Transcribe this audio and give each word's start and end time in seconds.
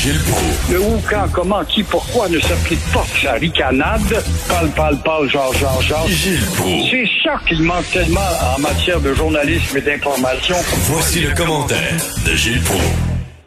Gilles 0.00 0.18
Proulx. 0.20 0.72
Le 0.72 0.80
où, 0.80 0.98
quand, 1.10 1.26
comment, 1.30 1.62
qui, 1.62 1.82
pourquoi 1.82 2.26
ne 2.30 2.40
s'applique 2.40 2.80
pas 2.90 3.04
sa 3.22 3.32
ricanade? 3.32 4.00
Parle, 4.48 4.70
parle, 4.70 4.96
parle, 5.02 5.28
genre, 5.28 5.52
genre, 5.52 5.82
genre. 5.82 6.08
Gilles 6.08 6.40
Proulx. 6.56 6.88
C'est 6.90 7.04
ça 7.22 7.34
qu'il 7.46 7.62
manque 7.62 7.84
tellement 7.92 8.30
en 8.56 8.58
matière 8.60 8.98
de 8.98 9.12
journalisme 9.12 9.76
et 9.76 9.82
d'information. 9.82 10.56
Voici 10.84 11.20
le 11.20 11.34
commentaire 11.34 11.92
de 12.24 12.34
Gilles 12.34 12.62
Proulx. 12.62 12.82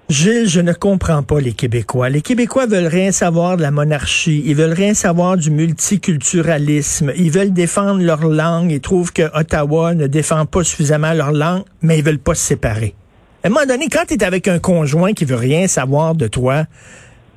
Gilles, 0.09 0.47
je 0.47 0.59
ne 0.59 0.73
comprends 0.73 1.23
pas 1.23 1.39
les 1.39 1.53
Québécois. 1.53 2.09
Les 2.09 2.21
Québécois 2.21 2.67
veulent 2.67 2.85
rien 2.85 3.11
savoir 3.11 3.57
de 3.57 3.63
la 3.63 3.71
monarchie. 3.71 4.43
Ils 4.45 4.55
veulent 4.55 4.73
rien 4.73 4.93
savoir 4.93 5.37
du 5.37 5.49
multiculturalisme. 5.49 7.13
Ils 7.17 7.31
veulent 7.31 7.53
défendre 7.53 7.99
leur 8.03 8.27
langue. 8.27 8.71
Ils 8.71 8.79
trouvent 8.79 9.11
que 9.11 9.23
Ottawa 9.35 9.95
ne 9.95 10.05
défend 10.05 10.45
pas 10.45 10.63
suffisamment 10.63 11.13
leur 11.13 11.31
langue, 11.31 11.63
mais 11.81 11.97
ils 11.97 12.05
veulent 12.05 12.19
pas 12.19 12.35
se 12.35 12.45
séparer. 12.45 12.93
À 13.45 13.47
un 13.47 13.49
moment 13.49 13.65
donné, 13.65 13.89
quand 13.91 14.05
tu 14.07 14.13
es 14.13 14.23
avec 14.23 14.47
un 14.47 14.57
conjoint 14.57 15.11
qui 15.11 15.25
veut 15.25 15.35
rien 15.35 15.67
savoir 15.67 16.15
de 16.15 16.27
toi, 16.27 16.63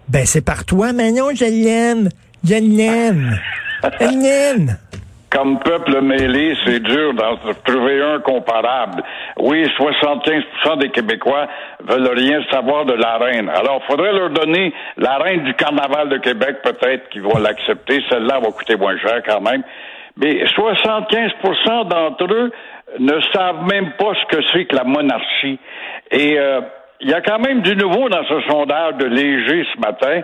ben 0.09 0.25
c'est 0.25 0.45
par 0.45 0.65
toi. 0.65 0.93
Mais 0.93 1.11
non, 1.11 1.31
je 1.35 1.45
l'aime. 1.45 2.11
Je 2.45 2.55
l'aime. 2.55 3.37
Je 3.83 4.07
l'aime. 4.07 4.77
Comme 5.31 5.59
peuple 5.59 6.01
mêlé, 6.03 6.57
c'est 6.65 6.79
dur 6.79 7.13
d'en 7.15 7.37
trouver 7.65 8.01
un 8.01 8.21
comparable. 8.21 9.03
Oui, 9.41 9.67
75% 9.77 10.79
des 10.79 10.91
Québécois 10.91 11.49
veulent 11.83 12.17
rien 12.17 12.41
savoir 12.53 12.85
de 12.85 12.93
la 12.95 13.19
reine. 13.19 13.49
Alors, 13.49 13.83
faudrait 13.89 14.13
leur 14.13 14.31
donner 14.31 14.73
la 14.97 15.19
reine 15.19 15.43
du 15.43 15.55
carnaval 15.55 16.09
de 16.09 16.19
Québec, 16.19 16.59
peut-être 16.63 17.09
qu'ils 17.09 17.23
vont 17.23 17.39
l'accepter. 17.39 18.01
Celle-là 18.09 18.39
va 18.39 18.53
coûter 18.53 18.77
moins 18.77 18.97
cher 18.99 19.23
quand 19.27 19.41
même. 19.41 19.65
Mais 20.19 20.45
75% 20.45 21.89
d'entre 21.89 22.33
eux 22.33 22.53
ne 22.99 23.21
savent 23.33 23.67
même 23.71 23.93
pas 23.99 24.13
ce 24.15 24.37
que 24.37 24.43
c'est 24.53 24.65
que 24.67 24.77
la 24.77 24.85
monarchie. 24.85 25.59
Et 26.11 26.39
euh, 26.39 26.61
il 27.01 27.11
y 27.11 27.15
a 27.15 27.21
quand 27.21 27.39
même 27.39 27.61
du 27.63 27.77
nouveau 27.77 28.09
dans 28.09 28.25
ce 28.25 28.41
sondage 28.49 28.95
de 28.95 29.07
Léger 29.07 29.67
ce 29.75 29.81
matin. 29.81 30.23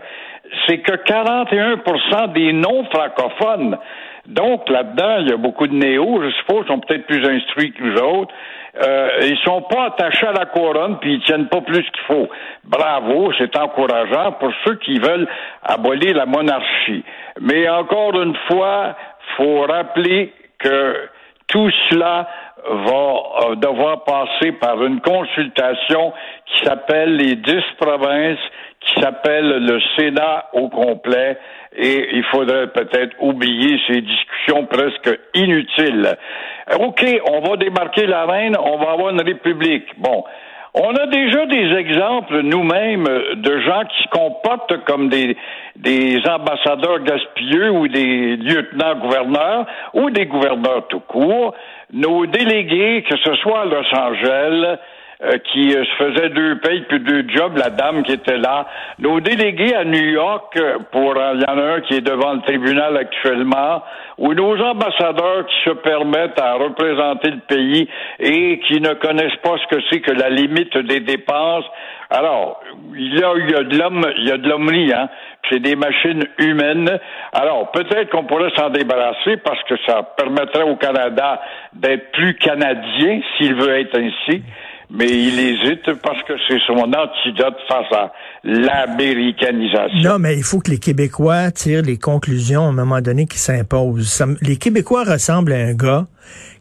C'est 0.66 0.78
que 0.78 0.92
41% 0.92 2.32
des 2.32 2.52
non-francophones 2.52 3.78
donc, 4.26 4.68
là-dedans, 4.68 5.18
il 5.18 5.30
y 5.30 5.32
a 5.32 5.36
beaucoup 5.36 5.66
de 5.66 5.74
néos, 5.74 6.22
je 6.22 6.30
suppose, 6.38 6.66
sont 6.66 6.78
peut-être 6.78 7.06
plus 7.06 7.26
instruits 7.28 7.72
que 7.72 7.82
nous 7.82 7.96
autres. 7.98 8.32
Euh, 8.80 9.08
ils 9.22 9.38
sont 9.44 9.62
pas 9.62 9.86
attachés 9.86 10.26
à 10.26 10.32
la 10.32 10.46
couronne, 10.46 10.98
puis 11.00 11.14
ils 11.14 11.22
tiennent 11.22 11.48
pas 11.48 11.60
plus 11.60 11.82
qu'il 11.82 12.04
faut. 12.06 12.28
Bravo, 12.64 13.32
c'est 13.36 13.56
encourageant 13.58 14.32
pour 14.32 14.50
ceux 14.64 14.76
qui 14.76 14.98
veulent 14.98 15.26
abolir 15.62 16.14
la 16.16 16.26
monarchie. 16.26 17.04
Mais 17.40 17.68
encore 17.68 18.20
une 18.22 18.36
fois, 18.48 18.96
faut 19.36 19.62
rappeler 19.62 20.32
que 20.60 21.08
tout 21.52 21.70
cela 21.90 22.26
va 22.66 23.22
euh, 23.50 23.54
devoir 23.56 24.04
passer 24.04 24.52
par 24.52 24.82
une 24.82 25.00
consultation 25.00 26.12
qui 26.46 26.64
s'appelle 26.64 27.16
les 27.16 27.36
dix 27.36 27.62
provinces, 27.78 28.38
qui 28.80 29.00
s'appelle 29.00 29.64
le 29.64 29.78
Sénat 29.96 30.46
au 30.54 30.68
complet, 30.68 31.38
et 31.76 32.16
il 32.16 32.24
faudrait 32.24 32.68
peut-être 32.68 33.14
oublier 33.20 33.78
ces 33.86 34.00
discussions 34.00 34.66
presque 34.66 35.18
inutiles. 35.34 36.16
OK, 36.80 37.04
on 37.30 37.40
va 37.40 37.56
démarquer 37.56 38.06
la 38.06 38.24
reine, 38.24 38.56
on 38.58 38.78
va 38.78 38.92
avoir 38.92 39.10
une 39.10 39.22
république. 39.22 39.86
Bon. 39.98 40.24
On 40.74 40.94
a 40.94 41.06
déjà 41.06 41.44
des 41.44 41.70
exemples 41.74 42.40
nous-mêmes 42.40 43.04
de 43.04 43.60
gens 43.60 43.84
qui 43.84 44.08
comportent 44.08 44.82
comme 44.86 45.10
des, 45.10 45.36
des 45.76 46.18
ambassadeurs 46.26 47.00
gaspilleux 47.00 47.70
ou 47.70 47.88
des 47.88 48.36
lieutenants-gouverneurs 48.36 49.66
ou 49.92 50.08
des 50.08 50.24
gouverneurs 50.24 50.86
tout 50.88 51.00
court. 51.00 51.54
Nos 51.92 52.24
délégués, 52.24 53.04
que 53.06 53.18
ce 53.18 53.34
soit 53.36 53.60
à 53.60 53.64
Los 53.66 53.94
Angeles, 53.94 54.78
euh, 55.24 55.38
qui 55.52 55.72
euh, 55.72 55.84
se 55.84 56.04
faisait 56.04 56.30
deux 56.30 56.58
payes 56.58 56.84
puis 56.88 56.98
deux 56.98 57.24
jobs, 57.28 57.56
la 57.56 57.70
dame 57.70 58.02
qui 58.02 58.10
était 58.10 58.38
là. 58.38 58.66
Nos 58.98 59.20
délégués 59.20 59.72
à 59.72 59.84
New 59.84 60.04
York, 60.04 60.56
euh, 60.56 60.78
pour 60.90 61.14
il 61.14 61.40
y 61.40 61.44
en 61.44 61.58
a 61.58 61.74
un 61.76 61.80
qui 61.82 61.94
est 61.94 62.00
devant 62.00 62.32
le 62.32 62.40
tribunal 62.40 62.96
actuellement, 62.96 63.84
ou 64.18 64.34
nos 64.34 64.60
ambassadeurs 64.60 65.46
qui 65.46 65.70
se 65.70 65.74
permettent 65.76 66.40
à 66.40 66.54
représenter 66.54 67.30
le 67.30 67.40
pays 67.46 67.88
et 68.18 68.58
qui 68.66 68.80
ne 68.80 68.94
connaissent 68.94 69.40
pas 69.44 69.54
ce 69.58 69.76
que 69.76 69.80
c'est 69.90 70.00
que 70.00 70.10
la 70.10 70.28
limite 70.28 70.76
des 70.76 70.98
dépenses. 70.98 71.66
Alors, 72.10 72.60
il 72.92 73.16
y 73.16 73.22
a, 73.22 73.32
il 73.36 73.50
y 73.50 73.54
a 73.54 73.62
de 73.62 73.78
l'homme, 73.78 74.04
il 74.18 74.28
y 74.28 74.32
a 74.32 74.38
de 74.38 74.48
l'hommerie, 74.48 74.92
hein. 74.92 75.08
C'est 75.50 75.60
des 75.60 75.76
machines 75.76 76.24
humaines. 76.38 76.98
Alors, 77.32 77.70
peut-être 77.72 78.10
qu'on 78.10 78.24
pourrait 78.24 78.52
s'en 78.56 78.70
débarrasser 78.70 79.36
parce 79.38 79.62
que 79.64 79.74
ça 79.86 80.02
permettrait 80.16 80.62
au 80.62 80.76
Canada 80.76 81.40
d'être 81.72 82.12
plus 82.12 82.34
canadien, 82.34 83.20
s'il 83.36 83.54
veut 83.54 83.78
être 83.78 83.98
ainsi 83.98 84.42
mais 84.94 85.08
il 85.08 85.40
hésite 85.40 86.00
parce 86.02 86.22
que 86.24 86.34
c'est 86.46 86.58
son 86.66 86.74
antidote 86.74 87.56
face 87.66 87.90
à 87.92 88.12
l'américanisation. 88.44 90.02
Non, 90.02 90.18
mais 90.18 90.36
il 90.36 90.42
faut 90.42 90.60
que 90.60 90.70
les 90.70 90.78
Québécois 90.78 91.50
tirent 91.50 91.82
les 91.82 91.96
conclusions 91.96 92.66
à 92.66 92.68
un 92.68 92.72
moment 92.72 93.00
donné 93.00 93.26
qui 93.26 93.38
s'imposent. 93.38 94.22
Les 94.42 94.56
Québécois 94.56 95.04
ressemblent 95.04 95.54
à 95.54 95.56
un 95.56 95.72
gars 95.72 96.06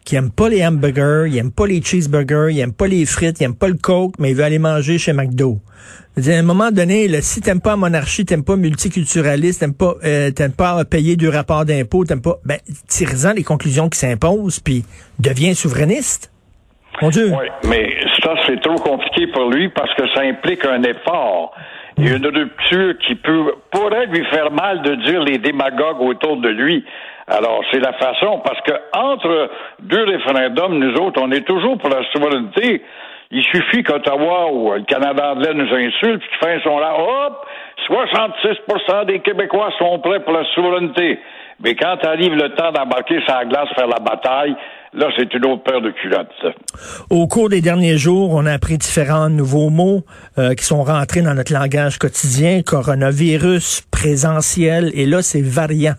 qui 0.06 0.16
aime 0.16 0.32
pas 0.32 0.48
les 0.48 0.66
hamburgers, 0.66 1.26
il 1.28 1.38
aime 1.38 1.52
pas 1.52 1.68
les 1.68 1.82
cheeseburgers, 1.82 2.48
il 2.52 2.60
aime 2.60 2.74
pas 2.74 2.88
les 2.88 3.06
frites, 3.06 3.42
il 3.42 3.44
aime 3.44 3.56
pas 3.56 3.68
le 3.68 3.76
coke, 3.76 4.16
mais 4.18 4.32
il 4.32 4.36
veut 4.36 4.46
aller 4.46 4.60
manger 4.60 4.98
chez 4.98 5.12
McDo. 5.12 5.60
À 6.18 6.32
un 6.32 6.42
moment 6.42 6.72
donné, 6.72 7.22
si 7.22 7.42
t'aimes 7.42 7.62
pas 7.62 7.76
monarchie, 7.76 8.26
t'aimes 8.26 8.44
pas 8.44 8.56
multiculturaliste, 8.56 9.60
t'aimes 9.60 9.74
pas, 9.74 9.96
euh, 10.04 10.32
t'aimes 10.32 10.52
pas 10.54 10.84
payer 10.86 11.18
du 11.18 11.28
rapport 11.28 11.66
d'impôt, 11.66 12.06
t'aimes 12.06 12.22
pas, 12.22 12.40
ben, 12.46 12.60
tire-en 12.88 13.34
les 13.34 13.44
conclusions 13.44 13.90
qui 13.90 14.00
s'imposent, 14.00 14.60
puis 14.60 14.86
deviens 15.20 15.54
souverainiste. 15.54 16.31
Oui, 17.32 17.48
mais 17.68 17.98
ça, 18.24 18.36
c'est 18.46 18.62
trop 18.62 18.76
compliqué 18.76 19.28
pour 19.28 19.50
lui 19.50 19.70
parce 19.70 19.94
que 19.96 20.08
ça 20.14 20.22
implique 20.22 20.66
un 20.66 20.84
effort. 20.84 21.54
Il 21.98 22.08
y 22.08 22.14
a 22.14 22.18
une 22.18 22.28
rupture 22.28 22.98
qui 23.00 23.16
peut, 23.16 23.56
pourrait 23.72 24.06
lui 24.08 24.24
faire 24.26 24.52
mal 24.52 24.82
de 24.82 24.96
dire 24.96 25.22
les 25.24 25.38
démagogues 25.38 26.02
autour 26.02 26.38
de 26.38 26.50
lui. 26.50 26.86
Alors, 27.28 27.62
c'est 27.72 27.80
la 27.80 27.94
façon, 27.94 28.42
parce 28.44 28.60
que 28.62 28.74
entre 28.94 29.50
deux 29.80 30.04
référendums, 30.04 30.80
nous 30.80 30.96
autres, 30.96 31.22
on 31.22 31.32
est 31.32 31.46
toujours 31.46 31.78
pour 31.78 31.90
la 31.90 32.04
souveraineté. 32.12 32.84
Il 33.32 33.44
suffit 33.44 33.84
qu'Ottawa 33.84 34.52
ou 34.52 34.74
le 34.74 34.82
Canada 34.82 35.32
anglais 35.32 35.54
nous 35.54 35.74
insulte, 35.74 36.22
puis 36.22 36.40
fin 36.42 36.60
sont 36.62 36.80
là, 36.80 36.94
hop, 36.98 37.46
66% 37.88 39.06
des 39.06 39.20
Québécois 39.20 39.72
sont 39.80 40.00
prêts 40.00 40.20
pour 40.20 40.34
la 40.34 40.44
souveraineté. 40.54 41.20
Mais 41.64 41.76
quand 41.76 42.04
arrive 42.06 42.36
le 42.36 42.50
temps 42.56 42.72
d'embarquer 42.72 43.20
la 43.28 43.46
glace, 43.46 43.70
faire 43.76 43.88
la 43.88 44.00
bataille, 44.00 44.56
là, 44.94 45.08
c'est 45.18 45.34
une 45.34 45.46
autre 45.46 45.64
paire 45.64 45.82
de 45.82 45.92
culottes. 45.92 46.56
Au 47.10 47.28
cours 47.28 47.50
des 47.50 47.62
derniers 47.62 47.98
jours, 47.98 48.32
on 48.34 48.46
a 48.46 48.54
appris 48.54 48.78
différents 48.78 49.30
nouveaux 49.30 49.70
mots 49.70 50.04
euh, 50.38 50.54
qui 50.54 50.66
sont 50.66 50.84
rentrés 50.84 51.22
dans 51.22 51.34
notre 51.34 51.54
langage 51.54 51.98
quotidien. 51.98 52.62
Coronavirus, 52.64 53.82
présentiel, 53.92 54.92
et 54.94 55.06
là, 55.06 55.22
c'est 55.22 55.42
variant. 55.42 55.96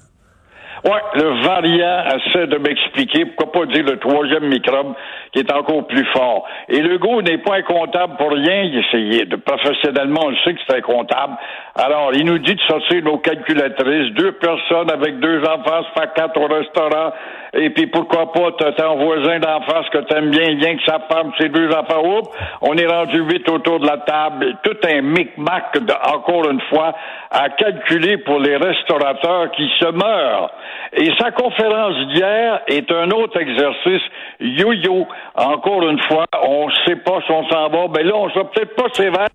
Oui, 0.85 0.99
le 1.15 1.47
variant 1.47 2.05
essaie 2.17 2.49
de 2.49 2.59
m'expliquer, 2.59 3.25
pourquoi 3.27 3.53
pas 3.53 3.73
dire 3.73 3.85
le 3.85 4.01
troisième 4.01 4.49
microbe 4.49 4.95
qui 5.33 5.39
est 5.39 5.53
encore 5.53 5.87
plus 5.87 6.05
fort. 6.07 6.45
Et 6.69 6.81
le 6.81 6.99
goût 6.99 7.23
n'est 7.23 7.39
pas 7.39 7.57
incontable 7.57 8.17
pour 8.17 8.33
rien. 8.33 8.63
Il 8.63 8.79
essayait 8.79 9.27
de 9.27 9.37
professionnellement, 9.37 10.23
on 10.27 10.35
sait 10.45 10.55
que 10.55 10.61
c'est 10.67 10.79
incontable. 10.79 11.35
Alors, 11.75 12.11
il 12.13 12.27
nous 12.27 12.39
dit 12.39 12.55
de 12.55 12.61
sortir 12.61 13.03
nos 13.03 13.17
calculatrices, 13.19 14.13
deux 14.13 14.33
personnes 14.33 14.91
avec 14.91 15.19
deux 15.21 15.41
enfants, 15.41 15.83
se 15.85 16.01
faire 16.01 16.13
quatre 16.13 16.39
au 16.39 16.47
restaurant, 16.47 17.13
et 17.55 17.71
puis 17.71 17.87
pourquoi 17.87 18.31
pas, 18.31 18.53
t'as 18.59 18.73
ton 18.73 18.97
voisin 18.97 19.39
d'en 19.39 19.63
face 19.63 19.89
que 19.89 19.99
t'aimes 19.99 20.31
bien, 20.31 20.55
bien 20.57 20.77
que 20.77 20.83
sa 20.85 21.01
femme, 21.11 21.33
ses 21.41 21.49
deux 21.49 21.71
enfants, 21.71 22.05
oups, 22.05 22.29
on 22.61 22.77
est 22.77 22.87
rendu 22.87 23.23
vite 23.23 23.49
autour 23.49 23.81
de 23.81 23.87
la 23.87 23.97
table, 23.99 24.55
tout 24.63 24.77
un 24.87 25.01
micmac, 25.01 25.79
encore 26.13 26.51
une 26.51 26.61
fois, 26.69 26.95
à 27.31 27.49
calculer 27.49 28.19
pour 28.19 28.39
les 28.39 28.57
restaurateurs 28.57 29.51
qui 29.53 29.71
se 29.79 29.91
meurent. 29.93 30.51
Et 30.95 31.11
sa 31.19 31.31
conférence 31.31 31.97
d'hier 32.09 32.61
est 32.67 32.93
un 32.93 33.11
autre 33.13 33.41
exercice 33.41 34.03
yo-yo. 34.41 35.07
Encore 35.37 35.89
une 35.89 36.01
fois, 36.03 36.27
on 36.43 36.69
sait 36.87 36.97
pas 36.97 37.21
si 37.25 37.33
on 37.33 37.49
s'en 37.49 37.69
va. 37.69 37.89
Ben 37.89 38.07
là, 38.07 38.15
on 38.15 38.29
sera 38.31 38.45
peut-être 38.51 38.75
pas 38.77 38.89
sévère 38.93 39.29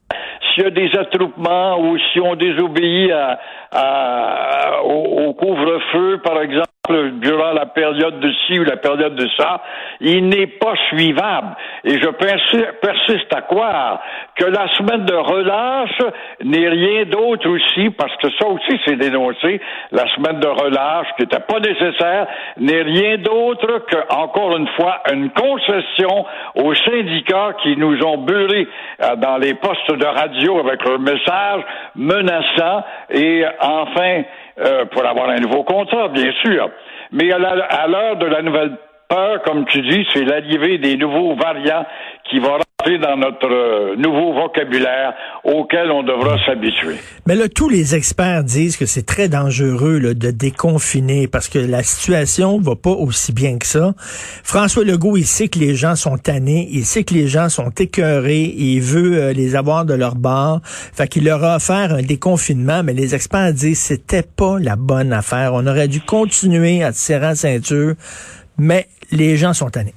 s'il 0.54 0.64
y 0.64 0.68
a 0.68 0.70
des 0.70 0.90
attroupements 0.98 1.80
ou 1.80 1.98
si 2.12 2.20
on 2.20 2.27
désobéit 2.36 3.12
à, 3.12 4.82
au, 4.84 5.28
au 5.28 5.34
couvre-feu, 5.34 6.20
par 6.24 6.42
exemple 6.42 6.68
durant 6.90 7.54
la 7.54 7.66
période 7.66 8.20
de 8.20 8.32
ci 8.46 8.60
ou 8.60 8.64
la 8.64 8.78
période 8.78 9.16
de 9.16 9.28
ça, 9.38 9.62
il 10.00 10.28
n'est 10.30 10.48
pas 10.48 10.74
suivable. 10.90 11.56
Et 11.84 12.00
je 12.00 12.10
persiste 12.10 13.34
à 13.36 13.42
croire 13.42 14.02
que 14.36 14.46
la 14.46 14.68
semaine 14.76 15.06
de 15.06 15.16
relâche 15.16 16.02
n'est 16.44 16.70
rien 16.70 17.06
d'autre 17.06 17.50
aussi, 17.50 17.90
parce 17.92 18.16
que 18.18 18.30
ça 18.40 18.48
aussi 18.48 18.80
c'est 18.86 18.96
dénoncé, 18.96 19.62
la 19.92 20.08
semaine 20.16 20.40
de 20.40 20.48
relâche 20.48 21.08
qui 21.18 21.24
n'était 21.24 21.40
pas 21.40 21.60
nécessaire, 21.60 22.28
n'est 22.58 22.82
rien 22.82 23.18
d'autre 23.18 23.86
que, 23.90 24.14
encore 24.14 24.56
une 24.58 24.68
fois, 24.70 25.02
une 25.12 25.30
concession 25.32 26.26
aux 26.56 26.74
syndicats 26.76 27.54
qui 27.64 27.76
nous 27.78 28.04
ont 28.04 28.18
beurré 28.18 28.68
euh, 29.02 29.16
dans 29.16 29.38
les 29.38 29.54
postes 29.56 29.92
de 29.92 30.06
radio 30.06 30.60
avec 30.60 30.84
leurs 30.86 31.00
messages 31.00 31.62
menaçants 31.96 32.84
et 33.12 33.44
enfin 33.60 34.24
euh, 34.60 34.86
pour 34.86 35.06
avoir 35.06 35.30
un 35.30 35.40
nouveau 35.40 35.64
contrat, 35.64 36.08
bien 36.10 36.32
sûr. 36.44 36.70
Mais 37.12 37.32
à 37.32 37.88
l'heure 37.88 38.18
de 38.18 38.26
la 38.26 38.42
nouvelle 38.42 38.78
peur, 39.08 39.42
comme 39.46 39.66
tu 39.66 39.82
dis, 39.82 40.06
c'est 40.14 40.24
l'arrivée 40.24 40.78
des 40.78 40.98
nouveaux 40.98 41.36
variants 41.36 41.86
qui 42.30 42.40
vont 42.40 42.58
rentrer 42.80 42.98
dans 43.00 43.18
notre 43.18 43.50
euh, 43.50 43.96
nouveau 43.96 44.34
vocabulaire 44.34 45.14
auquel 45.44 45.92
on 45.92 46.04
devra 46.04 46.38
s'habituer. 46.46 46.96
Mais 47.26 47.36
là, 47.36 47.48
tous 47.48 47.70
les 47.70 47.96
experts 47.96 48.44
disent 48.44 48.78
que 48.78 48.86
c'est 48.86 49.06
très 49.06 49.30
dangereux 49.30 50.00
de 50.00 50.32
déconfiner 50.32 51.28
parce 51.28 51.48
que 51.48 51.60
la 51.60 51.84
situation 51.84 52.60
va 52.60 52.76
pas 52.76 52.92
aussi 52.92 53.34
bien 53.34 53.58
que 53.58 53.66
ça. 53.66 53.94
François 53.98 54.84
Legault, 54.84 55.18
il 55.18 55.26
sait 55.26 55.48
que 55.48 55.60
les 55.60 55.76
gens 55.76 55.96
sont 55.96 56.18
tannés, 56.18 56.68
il 56.72 56.86
sait 56.86 57.04
que 57.04 57.14
les 57.14 57.28
gens 57.28 57.50
sont 57.50 57.70
écœurés, 57.70 58.54
il 58.58 58.82
veut 58.82 59.18
euh, 59.18 59.34
les 59.34 59.56
avoir 59.56 59.86
de 59.86 59.94
leur 59.94 60.16
bord. 60.16 60.60
Fait 60.64 61.08
qu'il 61.08 61.26
leur 61.26 61.44
a 61.44 61.56
offert 61.56 61.94
un 61.94 62.02
déconfinement, 62.02 62.84
mais 62.84 62.94
les 62.94 63.16
experts 63.16 63.54
disent 63.54 63.80
que 63.80 63.96
c'était 63.96 64.24
pas 64.24 64.60
la 64.60 64.76
bonne 64.76 65.14
affaire. 65.14 65.54
On 65.54 65.66
aurait 65.66 65.88
dû 65.88 66.02
continuer 66.02 66.84
à 66.84 66.92
tirer 66.92 67.20
la 67.20 67.36
ceinture, 67.36 67.96
mais 68.58 68.88
les 69.12 69.38
gens 69.38 69.54
sont 69.54 69.70
tannés. 69.70 69.94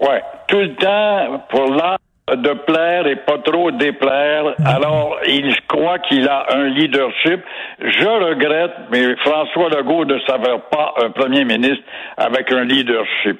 Ouais, 0.00 0.22
tout 0.48 0.58
le 0.58 0.74
temps 0.74 1.44
pour 1.50 1.74
l'art 1.74 1.98
de 2.32 2.54
plaire 2.64 3.06
et 3.06 3.16
pas 3.16 3.38
trop 3.38 3.70
déplaire. 3.70 4.54
Mhm. 4.58 4.66
Alors, 4.66 5.18
il 5.28 5.54
croit 5.68 5.98
qu'il 5.98 6.26
a 6.26 6.46
un 6.54 6.68
leadership. 6.68 7.40
Je 7.80 8.06
regrette, 8.06 8.72
mais 8.90 9.14
François 9.16 9.68
Legault 9.68 10.06
ne 10.06 10.18
s'avère 10.20 10.62
pas 10.70 10.94
un 11.04 11.10
premier 11.10 11.44
ministre 11.44 11.84
avec 12.16 12.50
un 12.50 12.64
leadership. 12.64 13.38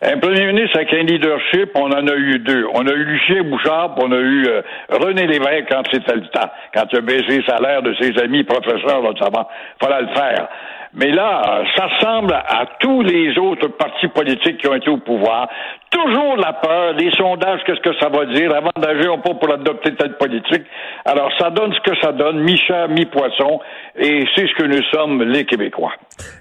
Un 0.00 0.18
premier 0.18 0.46
ministre 0.46 0.76
avec 0.76 0.94
un 0.94 1.02
leadership, 1.02 1.70
on 1.74 1.92
en 1.92 2.06
a 2.06 2.14
eu 2.14 2.38
deux. 2.38 2.66
On 2.72 2.86
a 2.86 2.92
eu 2.92 3.04
Lucien 3.04 3.42
Bouchard, 3.42 3.94
puis 3.94 4.04
on 4.08 4.12
a 4.12 4.18
eu 4.18 4.46
euh, 4.46 4.62
René 4.88 5.26
Lévesque 5.26 5.66
quand 5.70 5.82
c'était 5.92 6.14
le 6.14 6.26
temps, 6.28 6.50
quand 6.74 6.84
il 6.90 6.98
a 6.98 7.00
baissé 7.02 7.38
le 7.38 7.44
salaire 7.44 7.82
de 7.82 7.94
ses 8.00 8.18
amis 8.18 8.44
professeurs, 8.44 9.02
notamment. 9.02 9.46
Fallait 9.80 10.02
le 10.02 10.14
faire. 10.14 10.48
Mais 10.94 11.10
là, 11.10 11.64
ça 11.74 11.86
ressemble 11.86 12.34
à 12.34 12.66
tous 12.80 13.02
les 13.02 13.38
autres 13.38 13.68
partis 13.68 14.08
politiques 14.08 14.58
qui 14.58 14.68
ont 14.68 14.74
été 14.74 14.90
au 14.90 14.98
pouvoir. 14.98 15.48
Toujours 15.90 16.36
la 16.36 16.52
peur, 16.52 16.92
les 16.92 17.10
sondages, 17.12 17.60
qu'est-ce 17.66 17.80
que 17.80 17.98
ça 17.98 18.10
va 18.10 18.26
dire, 18.26 18.54
avant 18.54 18.72
d'agir 18.78 19.20
pas 19.22 19.34
pour 19.34 19.52
adopter 19.52 19.94
telle 19.94 20.16
politique. 20.18 20.64
Alors, 21.06 21.30
ça 21.38 21.50
donne 21.50 21.72
ce 21.72 21.90
que 21.90 21.96
ça 22.00 22.12
donne, 22.12 22.40
mi-chat, 22.40 22.88
mi-poisson, 22.88 23.60
et 23.98 24.24
c'est 24.34 24.46
ce 24.46 24.54
que 24.54 24.66
nous 24.66 24.82
sommes, 24.90 25.22
les 25.22 25.46
Québécois. 25.46 25.92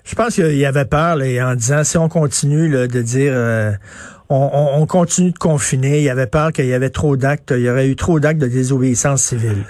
Je 0.04 0.16
pense 0.16 0.36
qu'il 0.36 0.58
y 0.58 0.66
avait 0.66 0.86
peur, 0.86 1.16
en 1.16 1.56
disant, 1.56 1.84
si 1.84 1.98
on 1.98 2.10
continue 2.10 2.70
de 2.70 3.02
dire... 3.02 3.32
Euh, 3.34 3.72
on, 4.34 4.86
continue 4.86 5.32
de 5.32 5.38
confiner. 5.38 5.98
Il 5.98 6.04
y 6.04 6.10
avait 6.10 6.28
peur 6.28 6.54
qu'il 6.54 6.66
y 6.66 6.74
avait 6.74 6.90
trop 6.90 7.18
d'actes, 7.18 7.52
il 7.56 7.64
y 7.64 7.70
aurait 7.70 7.88
eu 7.88 7.98
trop 7.98 8.20
d'actes 8.20 8.40
de 8.40 8.48
désobéissance 8.48 9.24
civile. 9.24 9.66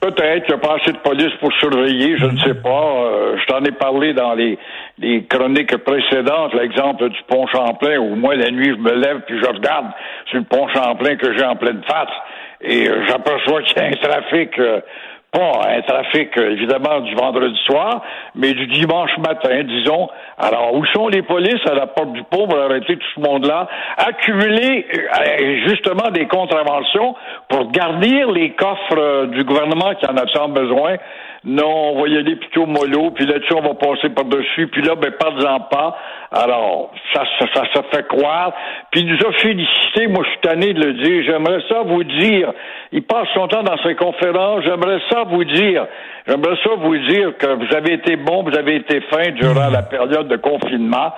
Peut-être 0.00 0.46
qu'il 0.46 0.54
n'y 0.54 0.60
a 0.60 0.64
pas 0.64 0.76
assez 0.80 0.92
de 0.92 0.98
police 0.98 1.34
pour 1.40 1.52
surveiller, 1.54 2.16
je 2.18 2.26
ne 2.26 2.38
sais 2.38 2.54
pas. 2.54 3.02
Euh, 3.02 3.36
je 3.36 3.46
t'en 3.46 3.64
ai 3.64 3.72
parlé 3.72 4.12
dans 4.14 4.34
les, 4.34 4.56
les 4.98 5.24
chroniques 5.24 5.76
précédentes, 5.78 6.54
l'exemple 6.54 7.08
du 7.08 7.20
pont 7.26 7.48
Champlain, 7.48 7.98
où 7.98 8.14
moi, 8.14 8.36
la 8.36 8.50
nuit, 8.52 8.68
je 8.68 8.80
me 8.80 8.94
lève 8.94 9.22
puis 9.26 9.36
je 9.42 9.48
regarde 9.48 9.86
sur 10.26 10.38
le 10.38 10.44
pont 10.44 10.68
Champlain 10.68 11.16
que 11.16 11.36
j'ai 11.36 11.44
en 11.44 11.56
pleine 11.56 11.82
face 11.82 12.12
et 12.60 12.88
euh, 12.88 13.06
j'aperçois 13.08 13.62
qu'il 13.62 13.76
y 13.76 13.80
a 13.80 13.88
un 13.88 13.92
trafic 13.92 14.58
euh, 14.58 14.80
pas 15.30 15.60
un 15.68 15.82
trafic, 15.82 16.36
évidemment, 16.36 17.00
du 17.00 17.14
vendredi 17.14 17.58
soir, 17.66 18.02
mais 18.34 18.52
du 18.54 18.66
dimanche 18.66 19.16
matin, 19.18 19.62
disons. 19.62 20.08
Alors, 20.38 20.74
où 20.74 20.84
sont 20.86 21.08
les 21.08 21.22
polices 21.22 21.64
à 21.70 21.74
la 21.74 21.86
porte 21.86 22.12
du 22.12 22.22
pont 22.24 22.48
pour 22.48 22.58
arrêter 22.58 22.96
tout 22.96 23.06
ce 23.14 23.20
monde-là? 23.20 23.68
Accumuler, 23.98 24.86
euh, 24.94 25.68
justement, 25.68 26.10
des 26.10 26.26
contraventions 26.26 27.14
pour 27.48 27.70
garnir 27.70 28.30
les 28.32 28.50
coffres 28.50 28.96
euh, 28.96 29.26
du 29.26 29.44
gouvernement 29.44 29.94
qui 29.94 30.06
en 30.06 30.16
a 30.16 30.26
tant 30.26 30.48
besoin. 30.48 30.96
Non, 31.44 31.92
on 31.92 32.02
va 32.02 32.08
y 32.08 32.18
aller 32.18 32.34
plutôt 32.34 32.66
mollo, 32.66 33.12
puis 33.12 33.24
là-dessus, 33.24 33.54
on 33.54 33.60
va 33.60 33.74
passer 33.74 34.08
par-dessus, 34.10 34.66
puis 34.66 34.82
là, 34.82 34.96
ben, 34.96 35.12
pas-en 35.12 35.60
pas. 35.60 35.96
Alors, 36.32 36.90
ça, 37.14 37.22
ça, 37.38 37.62
ça, 37.72 37.82
fait 37.92 38.06
croire. 38.06 38.52
Puis 38.90 39.00
il 39.00 39.06
nous 39.06 39.26
a 39.26 39.32
félicité, 39.32 40.08
moi 40.08 40.24
je 40.24 40.30
suis 40.30 40.40
tanné 40.40 40.74
de 40.74 40.84
le 40.84 40.92
dire, 40.94 41.22
j'aimerais 41.24 41.62
ça 41.68 41.82
vous 41.82 42.04
dire, 42.04 42.52
il 42.92 43.02
passe 43.02 43.28
son 43.34 43.48
temps 43.48 43.62
dans 43.62 43.78
ses 43.82 43.94
conférences, 43.94 44.64
j'aimerais 44.64 45.00
ça 45.10 45.22
vous 45.24 45.44
dire, 45.44 45.86
j'aimerais 46.26 46.56
ça 46.62 46.70
vous 46.76 46.98
dire 46.98 47.38
que 47.38 47.46
vous 47.46 47.74
avez 47.74 47.94
été 47.94 48.16
bon, 48.16 48.42
vous 48.42 48.56
avez 48.56 48.76
été 48.76 49.00
fin 49.02 49.30
durant 49.30 49.70
la 49.70 49.82
période 49.82 50.28
de 50.28 50.36
confinement. 50.36 51.14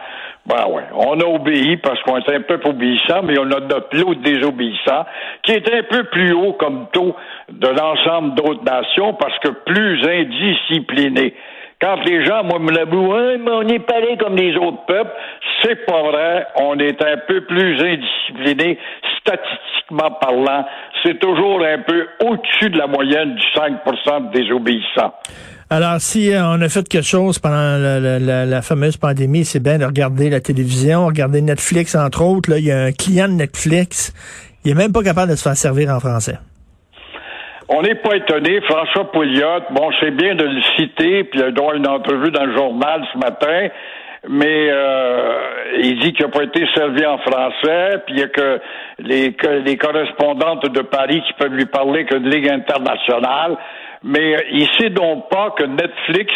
Ben 0.47 0.67
ouais, 0.69 0.85
on 0.95 1.21
a 1.21 1.25
obéi 1.25 1.77
parce 1.77 2.01
qu'on 2.03 2.19
était 2.19 2.37
un 2.37 2.41
peu 2.41 2.59
obéissant, 2.65 3.23
mais 3.23 3.39
on 3.39 3.51
a 3.51 3.61
notre 3.61 3.97
lot 3.97 4.15
de 4.15 4.23
désobéissants 4.23 5.05
qui 5.43 5.53
est 5.53 5.75
un 5.75 5.83
peu 5.83 6.05
plus 6.05 6.33
haut 6.33 6.55
comme 6.55 6.87
taux 6.93 7.15
de 7.53 7.69
l'ensemble 7.69 8.35
d'autres 8.35 8.65
nations 8.65 9.15
parce 9.15 9.39
que 9.41 9.49
plus 9.67 10.03
indisciplinés. 10.07 11.35
Quand 11.81 11.97
les 12.05 12.25
gens, 12.27 12.45
moi, 12.45 12.59
me 12.59 12.73
l'avouent, 12.73 13.15
ouais, 13.15 13.39
mais 13.39 13.51
on 13.51 13.67
est 13.67 13.79
pareil 13.79 14.19
comme 14.19 14.37
les 14.37 14.55
autres 14.57 14.85
peuples, 14.87 15.13
c'est 15.63 15.87
pas 15.87 16.03
vrai. 16.03 16.47
On 16.57 16.79
est 16.79 17.03
un 17.03 17.17
peu 17.27 17.41
plus 17.47 17.81
indiscipliné, 17.83 18.79
statistiquement 19.21 20.11
parlant. 20.21 20.67
C'est 21.03 21.19
toujours 21.19 21.63
un 21.65 21.79
peu 21.79 22.07
au-dessus 22.27 22.69
de 22.69 22.77
la 22.77 22.87
moyenne 22.87 23.35
du 23.35 23.47
5 23.55 24.33
des 24.35 24.51
obéissants. 24.53 25.15
Alors, 25.71 26.01
si 26.01 26.33
euh, 26.33 26.43
on 26.45 26.61
a 26.61 26.69
fait 26.69 26.87
quelque 26.87 27.07
chose 27.07 27.39
pendant 27.39 27.79
la, 27.79 28.61
fameuse 28.61 28.99
pandémie, 28.99 29.47
c'est 29.47 29.61
bien 29.61 29.79
de 29.79 29.85
regarder 29.85 30.29
la 30.29 30.41
télévision, 30.41 31.07
regarder 31.07 31.41
Netflix, 31.41 31.95
entre 31.95 32.23
autres. 32.23 32.51
Là, 32.51 32.59
il 32.59 32.65
y 32.67 32.73
a 32.73 32.83
un 32.87 32.93
client 32.93 33.29
de 33.29 33.35
Netflix, 33.35 34.13
il 34.65 34.73
est 34.73 34.75
même 34.75 34.93
pas 34.93 35.03
capable 35.03 35.31
de 35.31 35.37
se 35.37 35.45
faire 35.45 35.57
servir 35.57 35.89
en 35.91 36.01
français. 36.01 36.39
On 37.73 37.83
n'est 37.83 37.95
pas 37.95 38.17
étonné. 38.17 38.61
François 38.63 39.13
Pouliot, 39.13 39.61
bon, 39.71 39.91
c'est 40.01 40.11
bien 40.11 40.35
de 40.35 40.45
le 40.45 40.61
citer, 40.77 41.23
puis 41.23 41.39
il 41.39 41.43
a 41.45 41.75
une 41.75 41.87
entrevue 41.87 42.33
dans 42.33 42.45
le 42.45 42.57
journal 42.57 43.07
ce 43.13 43.19
matin, 43.19 43.69
mais 44.29 44.69
euh, 44.73 45.39
il 45.81 46.01
dit 46.01 46.13
qu'il 46.13 46.27
n'a 46.27 46.33
pas 46.33 46.43
été 46.43 46.67
servi 46.75 47.07
en 47.07 47.19
français, 47.19 48.03
puis 48.05 48.17
il 48.17 48.19
y 48.19 48.23
a 48.25 48.29
que 48.29 48.61
les, 48.99 49.37
les 49.65 49.77
correspondantes 49.77 50.69
de 50.69 50.81
Paris 50.81 51.23
qui 51.25 51.33
peuvent 51.35 51.55
lui 51.55 51.67
parler 51.67 52.07
que 52.07 52.17
de 52.17 52.29
Ligue 52.29 52.51
internationale. 52.51 53.57
Mais 54.03 54.45
il 54.51 54.67
sait 54.81 54.91
donc 54.91 55.29
pas 55.31 55.51
que 55.51 55.63
Netflix 55.63 56.33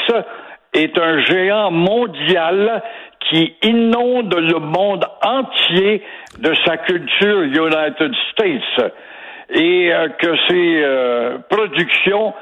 est 0.72 0.96
un 0.96 1.20
géant 1.24 1.72
mondial 1.72 2.80
qui 3.28 3.54
inonde 3.62 4.36
le 4.36 4.60
monde 4.60 5.04
entier 5.20 6.00
de 6.38 6.54
sa 6.64 6.76
culture 6.76 7.42
United 7.42 8.12
States 8.30 8.92
et 9.50 9.92
euh, 9.92 10.08
que 10.08 10.36
ces 10.48 10.82
euh, 10.82 11.38
productions 11.48 12.34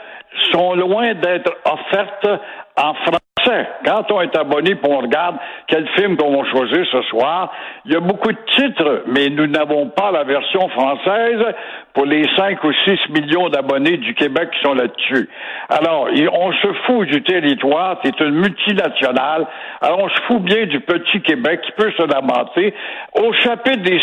sont 0.52 0.74
loin 0.74 1.14
d'être 1.14 1.52
offertes 1.64 2.40
en 2.76 2.94
français. 2.94 3.66
Quand 3.84 4.10
on 4.12 4.20
est 4.20 4.36
abonné 4.36 4.76
pour 4.76 4.92
on 4.92 5.00
regarde 5.00 5.36
quel 5.66 5.88
film 5.96 6.16
qu'on 6.16 6.42
va 6.42 6.48
choisir 6.50 6.86
ce 6.90 7.02
soir, 7.02 7.52
il 7.84 7.92
y 7.92 7.96
a 7.96 8.00
beaucoup 8.00 8.30
de 8.30 8.38
titres, 8.56 9.02
mais 9.08 9.28
nous 9.28 9.46
n'avons 9.46 9.88
pas 9.88 10.12
la 10.12 10.22
version 10.22 10.68
française 10.68 11.42
pour 11.92 12.06
les 12.06 12.24
5 12.36 12.62
ou 12.62 12.72
6 12.72 12.98
millions 13.10 13.48
d'abonnés 13.48 13.96
du 13.96 14.14
Québec 14.14 14.50
qui 14.52 14.60
sont 14.62 14.74
là-dessus. 14.74 15.28
Alors, 15.68 16.08
on 16.32 16.52
se 16.52 16.72
fout 16.86 17.08
du 17.08 17.22
territoire, 17.22 17.98
c'est 18.04 18.18
une 18.20 18.36
multinationale. 18.36 19.46
Alors, 19.80 20.04
on 20.04 20.08
se 20.08 20.22
fout 20.28 20.42
bien 20.42 20.66
du 20.66 20.80
petit 20.80 21.20
Québec 21.22 21.60
qui 21.62 21.72
peut 21.72 21.92
se 21.98 22.06
lamenter. 22.06 22.74
Au 23.20 23.32
chapitre 23.32 23.82
des 23.82 24.00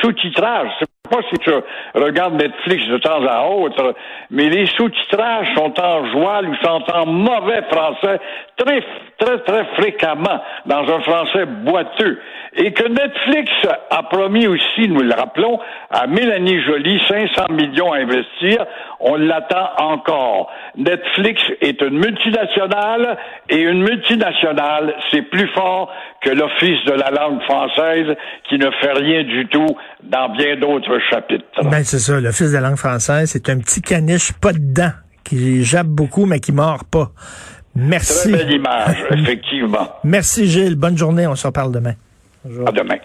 sous-titrages, 0.00 0.70
pas 1.10 1.20
si 1.30 1.38
tu 1.38 1.50
regardes 1.94 2.40
Netflix 2.40 2.86
de 2.86 2.98
temps 2.98 3.24
à 3.26 3.44
autre, 3.46 3.94
mais 4.30 4.48
les 4.48 4.66
sous-titrages 4.66 5.52
sont 5.54 5.78
en 5.80 6.06
joie 6.12 6.40
ou 6.42 6.54
sont 6.64 6.84
en 6.94 7.06
mauvais 7.06 7.62
français 7.70 8.20
très, 8.56 8.80
très, 9.18 9.38
très 9.40 9.64
fréquemment 9.76 10.40
dans 10.66 10.88
un 10.94 11.00
français 11.00 11.46
boiteux. 11.46 12.18
Et 12.56 12.72
que 12.72 12.88
Netflix 12.88 13.50
a 13.90 14.02
promis 14.04 14.46
aussi, 14.48 14.88
nous 14.88 15.02
le 15.02 15.14
rappelons, 15.14 15.60
à 15.88 16.06
Mélanie 16.08 16.60
Joly 16.62 17.00
500 17.06 17.52
millions 17.52 17.92
à 17.92 17.98
investir, 17.98 18.66
on 18.98 19.14
l'attend 19.16 19.70
encore. 19.78 20.50
Netflix 20.76 21.40
est 21.60 21.80
une 21.80 21.98
multinationale 21.98 23.18
et 23.48 23.60
une 23.60 23.82
multinationale, 23.82 24.94
c'est 25.10 25.22
plus 25.22 25.48
fort 25.48 25.92
que 26.22 26.30
l'Office 26.30 26.84
de 26.86 26.92
la 26.92 27.10
langue 27.10 27.40
française 27.42 28.16
qui 28.48 28.58
ne 28.58 28.70
fait 28.80 28.92
rien 28.92 29.22
du 29.22 29.46
tout 29.46 29.76
dans 30.02 30.28
bien 30.30 30.56
d'autres 30.56 30.98
chapitres. 31.08 31.44
Ben, 31.62 31.84
c'est 31.84 32.00
ça. 32.00 32.20
L'Office 32.20 32.50
de 32.50 32.58
la 32.58 32.68
langue 32.68 32.78
française, 32.78 33.30
c'est 33.30 33.48
un 33.48 33.58
petit 33.58 33.80
caniche 33.80 34.32
pas 34.32 34.52
dedans 34.52 34.92
qui 35.22 35.62
jappe 35.62 35.86
beaucoup, 35.86 36.26
mais 36.26 36.40
qui 36.40 36.50
mord 36.50 36.84
pas. 36.90 37.12
Merci. 37.76 38.32
Très 38.32 38.44
belle 38.44 38.52
image, 38.54 38.96
effectivement. 39.12 39.88
Merci 40.02 40.46
Gilles. 40.46 40.74
Bonne 40.74 40.98
journée. 40.98 41.26
On 41.28 41.36
se 41.36 41.46
reparle 41.46 41.72
demain. 41.72 41.94
À 42.44 42.72
demain. 42.72 42.98